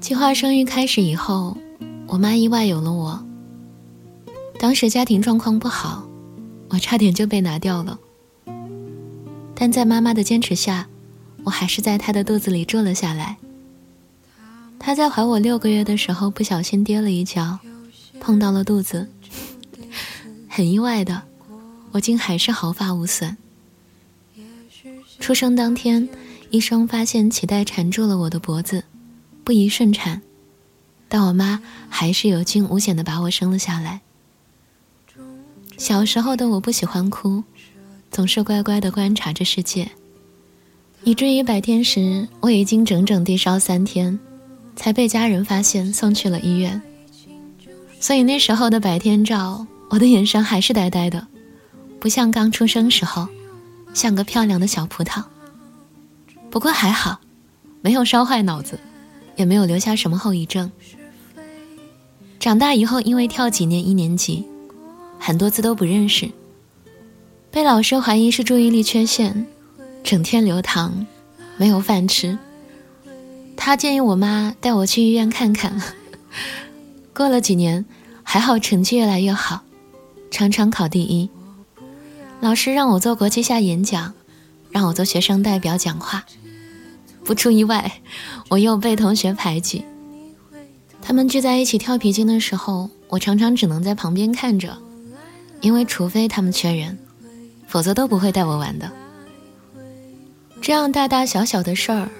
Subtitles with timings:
[0.00, 1.56] 计划生育开始以后，
[2.06, 3.24] 我妈意外有了我。
[4.58, 6.06] 当时家庭状况不好，
[6.68, 7.98] 我差点就被拿掉了。
[9.54, 10.88] 但在妈妈的坚持下，
[11.44, 13.36] 我还是在她的肚子里住了下来。
[14.78, 17.58] 她在怀我六个月的时候不小心跌了一跤，
[18.20, 19.08] 碰到了肚子，
[20.48, 21.22] 很意外的，
[21.92, 23.36] 我竟还是毫发无损。
[25.18, 26.06] 出生当天，
[26.50, 28.84] 医生发现脐带缠住了我的脖子。
[29.44, 30.22] 不宜顺产，
[31.08, 31.60] 但我妈
[31.90, 34.00] 还是有惊无险的把我生了下来。
[35.76, 37.44] 小时候的我不喜欢哭，
[38.10, 39.90] 总是乖乖的观察着世界，
[41.02, 44.18] 以至于白天时我已经整整低烧三天，
[44.76, 46.80] 才被家人发现送去了医院。
[48.00, 51.26] 所以那时候的白天照，我的眼神还是呆呆的，
[52.00, 53.28] 不像刚出生时候，
[53.92, 55.22] 像个漂亮的小葡萄。
[56.50, 57.20] 不过还好，
[57.82, 58.78] 没有烧坏脑子。
[59.36, 60.70] 也没有留下什么后遗症。
[62.38, 64.44] 长大以后，因为跳几年一年级，
[65.18, 66.30] 很多字都不认识，
[67.50, 69.46] 被老师怀疑是注意力缺陷，
[70.02, 71.06] 整天留堂，
[71.56, 72.38] 没有饭吃。
[73.56, 75.80] 他建议我妈带我去医院看看。
[77.14, 77.86] 过了几年，
[78.22, 79.62] 还好成绩越来越好，
[80.30, 81.30] 常常考第一。
[82.40, 84.12] 老师让我做国际下演讲，
[84.70, 86.26] 让我做学生代表讲话。
[87.24, 88.00] 不出意外，
[88.50, 89.84] 我又被同学排挤。
[91.00, 94.76] 他们聚在一起跳皮筋的时候，我常常只能在旁边看着，
[95.60, 96.98] 因为除非他们缺人，
[97.66, 98.90] 否则都不会带我玩的。
[100.60, 102.10] 这样大大小小的事儿，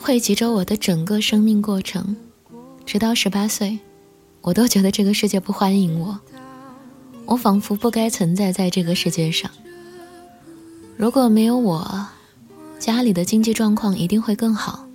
[0.00, 2.16] 汇集着我的整个生命过程，
[2.86, 3.78] 直到十八岁，
[4.40, 6.18] 我都觉得这个世界不欢迎我，
[7.26, 9.50] 我仿佛不该存在在这个世界上。
[10.96, 12.06] 如果没有我。
[12.82, 14.88] 家里的经济状况一定会更好，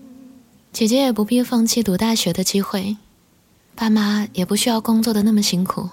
[0.73, 2.97] 姐姐也不必放弃读大学的机会，
[3.75, 5.89] 爸妈也不需要工作的那么辛苦。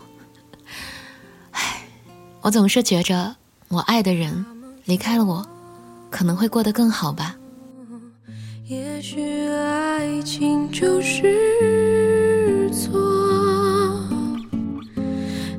[1.53, 1.86] 唉，
[2.41, 3.36] 我总是觉着
[3.68, 4.45] 我爱的人
[4.86, 5.46] 离开了我，
[6.11, 7.36] 可能会过得更好吧。
[8.67, 14.01] 也许爱情就是错，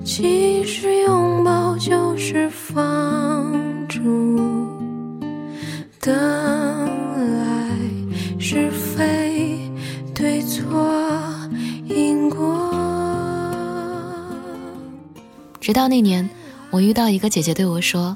[0.04, 3.25] 其实拥抱就是放。
[6.06, 7.68] 的爱
[8.40, 9.58] 是非
[10.14, 10.94] 对错
[11.88, 12.70] 因果。
[15.60, 16.30] 直到那年，
[16.70, 18.16] 我遇到一个姐姐对我说：“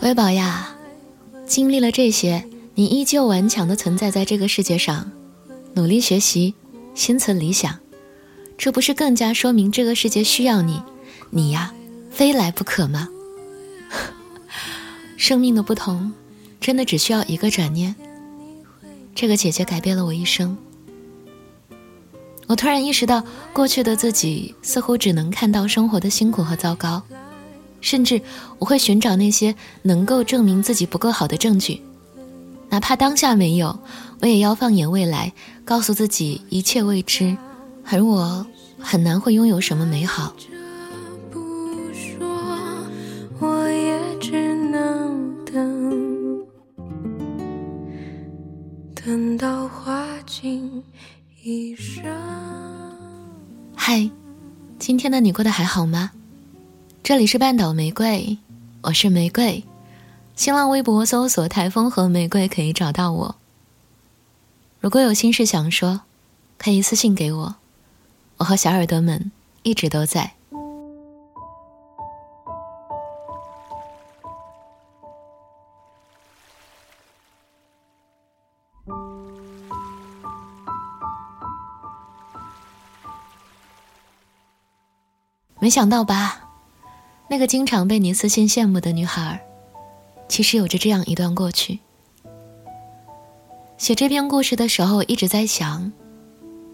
[0.00, 0.74] 乖宝呀，
[1.44, 2.42] 经历了这些，
[2.74, 5.12] 你依旧顽强的存在在这个世界上，
[5.74, 6.54] 努力学习，
[6.94, 7.78] 心存理想，
[8.56, 10.80] 这不是更加说明这个世界需要你，
[11.28, 11.74] 你呀，
[12.10, 13.10] 非来不可吗？”
[15.18, 16.10] 生命的不同。
[16.62, 17.92] 真的只需要一个转念，
[19.16, 20.56] 这个姐姐改变了我一生。
[22.46, 27.02] 我突然意识到，过去的自己似乎只能看到生活的辛苦和糟糕，
[27.80, 28.22] 甚至
[28.60, 31.82] 我会寻找那些能够证明自己不够好的证据，
[32.68, 33.76] 哪怕当下没有，
[34.20, 35.32] 我也要放眼未来，
[35.64, 37.36] 告诉自己一切未知，
[37.90, 38.46] 而我
[38.78, 40.32] 很难会拥有什么美好。
[49.12, 50.82] 等到花尽
[51.42, 52.02] 一生。
[53.76, 54.10] 嗨，
[54.78, 56.12] 今天的你过得还好吗？
[57.02, 58.38] 这里是半岛玫瑰，
[58.80, 59.62] 我是玫瑰。
[60.34, 63.36] 新浪微博搜索“台风和玫瑰”可以找到我。
[64.80, 66.00] 如果有心事想说，
[66.56, 67.56] 可以私信给我，
[68.38, 69.30] 我和小耳朵们
[69.62, 70.32] 一直都在。
[85.62, 86.50] 没想到吧，
[87.30, 89.40] 那个经常被你私信羡慕的女孩，
[90.28, 91.78] 其实有着这样一段过去。
[93.78, 95.92] 写这篇故事的时候，一直在想，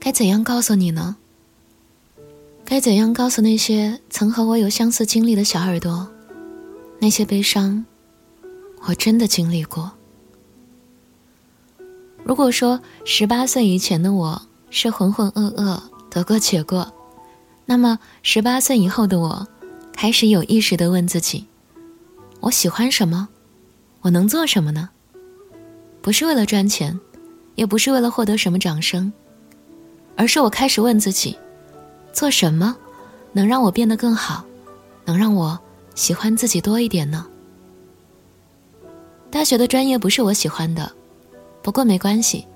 [0.00, 1.18] 该怎样告诉你呢？
[2.64, 6.08] 该怎样告诉那些曾和我有相似经历的小耳朵，
[6.98, 7.84] 那些悲伤，
[8.86, 9.92] 我真的经历过。
[12.24, 16.90] 如果说十八岁以前的我是浑浑噩噩、得过且过。
[17.70, 19.46] 那么，十八岁以后的我，
[19.92, 21.44] 开始有意识的问自己：
[22.40, 23.28] 我喜欢什么？
[24.00, 24.88] 我能做什么呢？
[26.00, 26.98] 不是为了赚钱，
[27.56, 29.12] 也不是为了获得什么掌声，
[30.16, 31.36] 而是我开始问自己：
[32.10, 32.74] 做什么
[33.34, 34.42] 能让我变得更好，
[35.04, 35.58] 能让我
[35.94, 37.26] 喜欢自己多一点呢？
[39.30, 40.90] 大学的专业不是我喜欢的，
[41.60, 42.46] 不过没关系，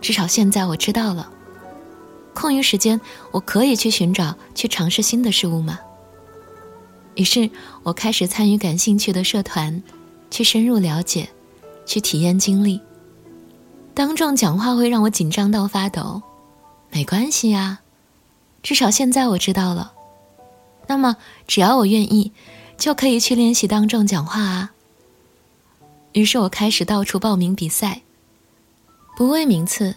[0.00, 1.30] 至少现在我知道了，
[2.34, 3.00] 空余时间
[3.30, 5.78] 我可以去寻找、去尝试新的事物吗？
[7.14, 7.48] 于是
[7.84, 9.82] 我开始参与感兴趣的社团，
[10.30, 11.28] 去深入了解，
[11.86, 12.80] 去体验经历。
[13.94, 16.20] 当众讲话会让我紧张到发抖，
[16.90, 17.80] 没关系呀，
[18.64, 19.92] 至少现在我知道了。
[20.88, 21.16] 那么
[21.46, 22.32] 只要我愿意，
[22.76, 24.72] 就可以去练习当众讲话啊。
[26.12, 28.02] 于是我开始到处报名比赛，
[29.16, 29.94] 不为名次，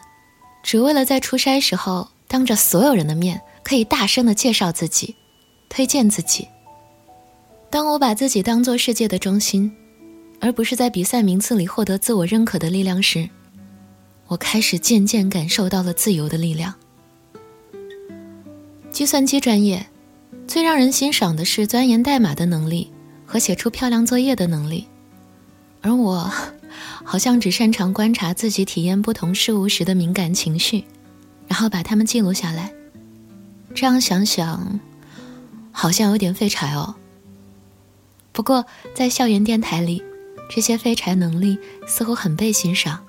[0.61, 5.15] 只为了在出差时候当着所有人的面可以大声的介绍自己，
[5.69, 6.47] 推荐自己。
[7.71, 9.75] 当我把自己当做世界的中心，
[10.39, 13.27] 而不是在比赛名次里获得自我认可的力量时，
[14.27, 16.75] 我开始渐渐感受到了自由的力量。
[18.91, 19.87] 计算机专业
[20.47, 22.91] 最让人欣赏的是钻研代码的能力
[23.25, 24.85] 和写出漂亮作业的能力，
[25.81, 26.31] 而我
[27.03, 30.83] 好像只擅长观察自己体验不同事物时的敏感情绪，
[31.47, 32.73] 然后把它们记录下来。
[33.75, 34.79] 这样想想，
[35.71, 36.95] 好像有点废柴哦。
[38.31, 38.65] 不过
[38.95, 40.03] 在校园电台里，
[40.49, 43.03] 这些废柴能力似乎很被欣赏。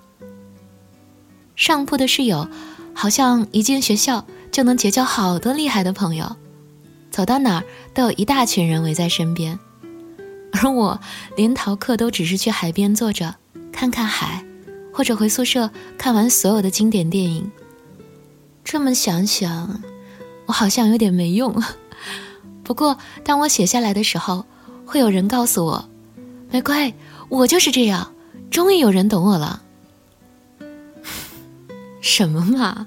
[1.56, 2.48] 上铺的室友，
[2.94, 6.36] 好像一进学校就能结交好多厉害的朋友，
[7.10, 9.58] 走到哪儿都有一大群人围在身边，
[10.52, 11.00] 而我
[11.36, 13.34] 连逃课都只是去海边坐着
[13.72, 14.44] 看看海，
[14.92, 17.50] 或者回宿舍看完所有的经典电影。
[18.70, 19.80] 这么想想，
[20.44, 21.62] 我好像有点没用。
[22.62, 24.44] 不过当我写下来的时候，
[24.84, 25.88] 会有人告诉我
[26.52, 26.92] ：“玫瑰，
[27.30, 28.12] 我就是这样。”
[28.52, 29.62] 终于有人懂我了。
[32.02, 32.86] 什么嘛！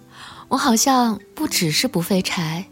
[0.50, 2.68] 我好像不只是不废柴，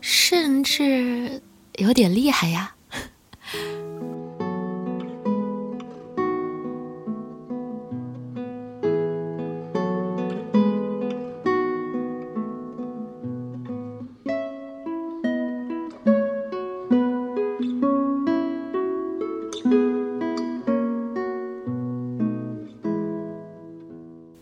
[0.00, 1.40] 甚至
[1.76, 2.74] 有点厉害呀。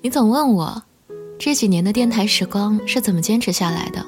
[0.09, 0.83] 你总问我。
[1.39, 4.03] 这几年的电台时光是怎么坚持下来的？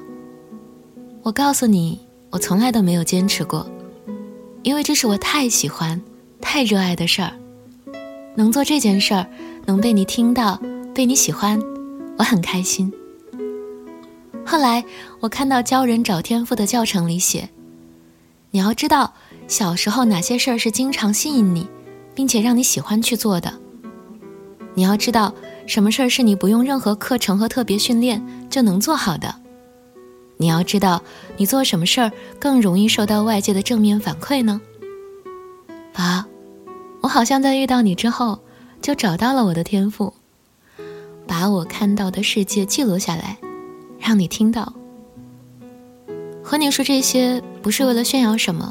[1.22, 2.00] 我告诉你，
[2.30, 3.70] 我从来都没有坚持过，
[4.62, 6.00] 因为这是我太喜欢、
[6.40, 7.34] 太热爱的事儿。
[8.34, 9.26] 能做这件事儿，
[9.66, 10.58] 能被你听到、
[10.94, 11.60] 被你喜欢，
[12.16, 12.90] 我很开心。
[14.42, 14.82] 后来
[15.20, 17.50] 我看到教人找天赋的教程里写，
[18.52, 19.12] 你要知道
[19.46, 21.68] 小时候哪些事儿是经常吸引你，
[22.14, 23.52] 并且让你喜欢去做的。
[24.72, 25.34] 你要知道。
[25.70, 28.20] 什么事儿是你不用任何课程和特别训练
[28.50, 29.32] 就能做好的？
[30.36, 31.00] 你要知道，
[31.36, 34.60] 你做什么事儿更容易受到外界的正面反馈呢？
[35.94, 36.26] 啊，
[37.02, 38.40] 我好像在遇到你之后
[38.82, 40.12] 就找到了我的天赋，
[41.24, 43.38] 把我看到的世界记录下来，
[44.00, 44.72] 让你听到。
[46.42, 48.68] 和你说这些不是为了炫耀什么，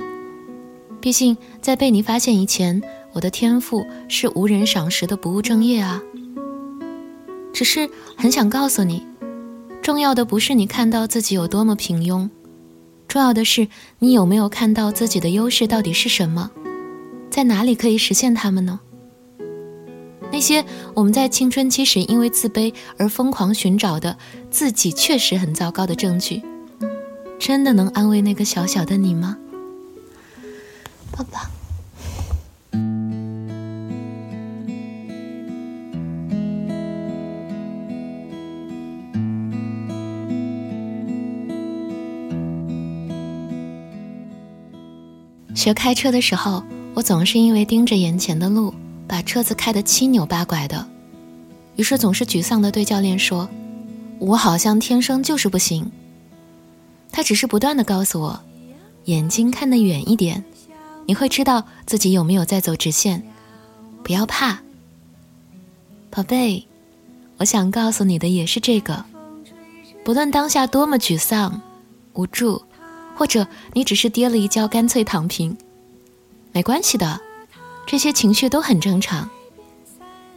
[1.00, 2.82] 毕竟在被你发现以前，
[3.14, 6.04] 我的天赋是无人赏识的不务正业啊。
[7.60, 9.06] 只是很想告诉你，
[9.82, 12.30] 重要的不是你看到自己有多么平庸，
[13.06, 13.68] 重要的是
[13.98, 16.50] 你有没有看到自己的优势到底是什么，
[17.30, 18.80] 在哪里可以实现它们呢？
[20.32, 20.64] 那些
[20.94, 24.18] 我们在青春期时因为自卑而疯狂寻找的
[24.50, 26.42] 自己确实很糟糕的证据，
[27.38, 29.38] 真的能安慰那个小小的你吗？
[31.12, 31.42] 抱抱。
[45.60, 46.64] 学开车的时候，
[46.94, 48.74] 我总是因为盯着眼前的路，
[49.06, 50.88] 把车子开得七扭八拐的，
[51.76, 53.50] 于是总是沮丧地对教练说
[54.20, 55.92] ：“我好像天生就是不行。”
[57.12, 58.40] 他只是不断地告诉我
[59.04, 60.42] ：“眼睛看得远一点，
[61.06, 63.22] 你会知道自己有没有在走直线。
[64.02, 64.60] 不要怕，
[66.10, 66.66] 宝贝，
[67.36, 69.04] 我想告诉你的也是这个。
[70.06, 71.62] 不论当下多么沮丧、
[72.14, 72.64] 无助。”
[73.20, 75.58] 或者你只是跌了一跤，干脆躺平，
[76.54, 77.20] 没关系的，
[77.86, 79.30] 这些情绪都很正常。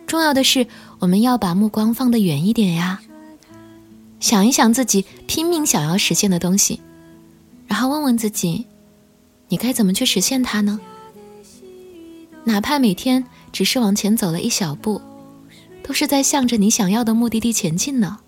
[0.04, 0.66] 重要的是，
[0.98, 3.00] 我们要把目光放得远一点呀。
[4.18, 6.80] 想一想自己拼命想要实现的东西，
[7.68, 8.66] 然后问问自己，
[9.46, 10.80] 你该怎么去实现它呢？
[12.42, 15.00] 哪怕每天只是往前走了一小步，
[15.84, 18.18] 都是在向着你想要的目的地前进呢。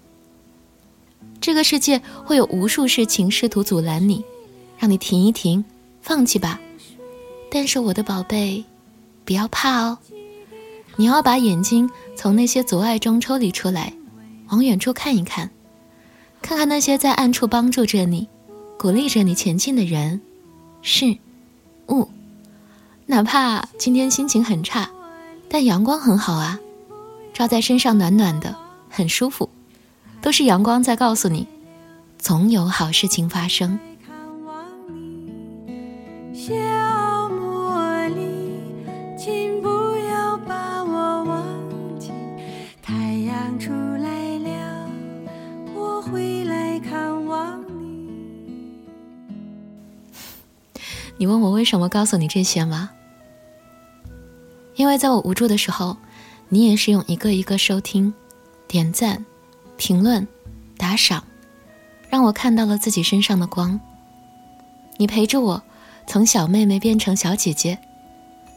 [1.41, 4.25] 这个世界会有无数事情试图阻拦你。
[4.85, 5.65] 让你停一停，
[6.03, 6.61] 放弃吧。
[7.51, 8.63] 但是我的宝贝，
[9.25, 9.97] 不要怕哦。
[10.97, 13.95] 你要把眼睛从那些阻碍中抽离出来，
[14.49, 15.49] 往远处看一看，
[16.43, 18.29] 看看那些在暗处帮助着你、
[18.79, 20.21] 鼓励着你前进的人、
[20.83, 21.17] 事、
[21.89, 22.11] 物。
[23.07, 24.91] 哪怕今天心情很差，
[25.49, 26.61] 但阳光很好啊，
[27.33, 28.55] 照在身上暖暖的，
[28.91, 29.49] 很舒服。
[30.21, 31.49] 都是阳光在告诉你，
[32.19, 33.81] 总有好事情发生。
[51.25, 52.91] 你问我为什么告诉你这些吗？
[54.75, 55.97] 因为在我无助的时候，
[56.51, 58.13] 你也是用一个一个收听、
[58.69, 59.25] 点赞、
[59.79, 60.29] 评论、
[60.77, 61.25] 打赏，
[62.11, 63.81] 让我看到了自己身上的光。
[64.99, 65.63] 你陪着我，
[66.07, 67.79] 从小妹妹变成小姐姐，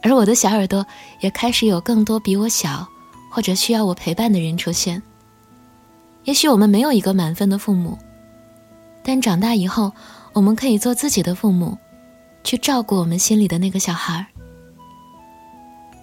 [0.02, 0.86] 而我的小耳朵
[1.20, 2.86] 也开始有更多比我小
[3.32, 5.02] 或者需要我陪伴的人出现。
[6.24, 7.96] 也许我们没有一个满分的父母，
[9.02, 9.90] 但长大以后，
[10.34, 11.78] 我们可以做自己的父母。
[12.44, 14.26] 去照顾我们心里的那个小孩，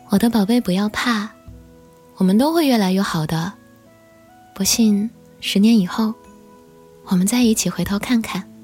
[0.10, 1.30] 我的宝贝，不要怕，
[2.18, 3.51] 我们都会越来越好的。
[4.54, 5.10] 不信，
[5.42, 6.13] 十年以后，
[7.06, 8.55] 我们再一起回头看看。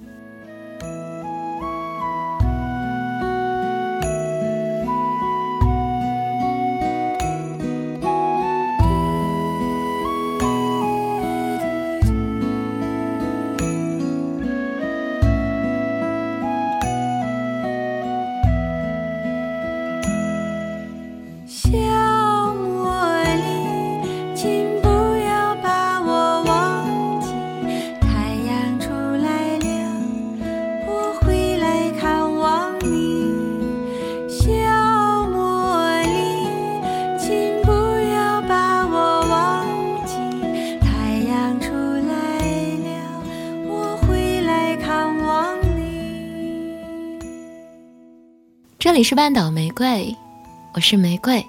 [48.91, 50.13] 这里是半岛玫瑰，
[50.73, 51.41] 我是玫瑰。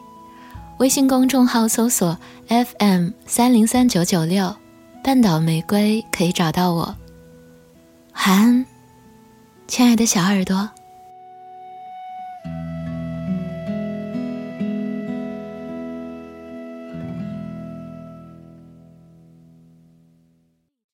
[0.78, 4.54] 微信公众号搜索 FM 三零三九九六，
[5.02, 6.94] 半岛玫瑰可以找到我。
[8.14, 8.66] 晚安，
[9.66, 10.70] 亲爱的小耳朵。